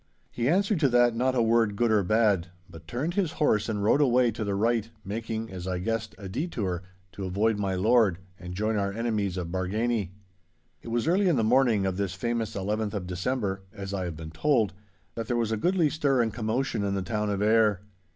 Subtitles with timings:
[0.31, 3.83] He answered to that not a word good nor bad, but turned his horse and
[3.83, 6.81] rode away to the right, making, as I guessed, a detour
[7.11, 10.09] to avoid my lord and join our enemies of Bargany.
[10.81, 14.17] It was early in the morning of this famous eleventh of December (as I have
[14.17, 14.73] been told)
[15.13, 17.81] that there was a goodly stir and commotion in the town of Ayr.